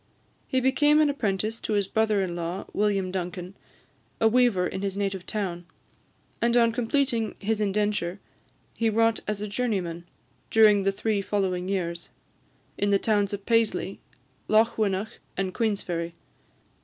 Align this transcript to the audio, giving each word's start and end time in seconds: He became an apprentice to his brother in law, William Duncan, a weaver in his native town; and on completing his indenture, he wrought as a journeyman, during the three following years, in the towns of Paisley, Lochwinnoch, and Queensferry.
He 0.47 0.59
became 0.59 0.99
an 0.99 1.11
apprentice 1.11 1.59
to 1.59 1.73
his 1.73 1.87
brother 1.87 2.23
in 2.23 2.35
law, 2.35 2.65
William 2.73 3.11
Duncan, 3.11 3.55
a 4.19 4.27
weaver 4.27 4.65
in 4.65 4.81
his 4.81 4.97
native 4.97 5.27
town; 5.27 5.67
and 6.41 6.57
on 6.57 6.71
completing 6.71 7.35
his 7.39 7.61
indenture, 7.61 8.19
he 8.73 8.89
wrought 8.89 9.19
as 9.27 9.41
a 9.41 9.47
journeyman, 9.47 10.05
during 10.49 10.81
the 10.81 10.91
three 10.91 11.21
following 11.21 11.67
years, 11.69 12.09
in 12.79 12.89
the 12.89 12.97
towns 12.97 13.31
of 13.31 13.45
Paisley, 13.45 13.99
Lochwinnoch, 14.47 15.19
and 15.37 15.53
Queensferry. 15.53 16.15